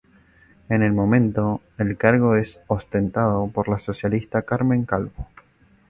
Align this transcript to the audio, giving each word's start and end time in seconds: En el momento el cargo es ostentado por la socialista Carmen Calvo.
En 0.67 0.81
el 0.81 0.93
momento 0.93 1.61
el 1.77 1.95
cargo 1.95 2.35
es 2.35 2.59
ostentado 2.65 3.45
por 3.49 3.67
la 3.67 3.77
socialista 3.77 4.41
Carmen 4.41 4.83
Calvo. 4.83 5.27